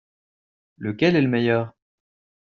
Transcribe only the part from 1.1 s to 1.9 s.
est le meilleur?